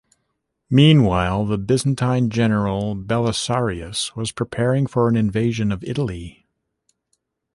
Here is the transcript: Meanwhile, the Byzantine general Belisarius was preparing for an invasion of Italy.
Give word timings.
Meanwhile, 0.71 1.45
the 1.45 1.59
Byzantine 1.59 2.31
general 2.31 2.95
Belisarius 2.95 4.15
was 4.15 4.31
preparing 4.31 4.87
for 4.87 5.07
an 5.07 5.15
invasion 5.15 5.71
of 5.71 5.83
Italy. 5.83 6.47